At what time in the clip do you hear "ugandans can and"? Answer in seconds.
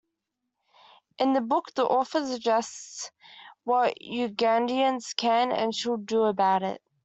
4.01-5.75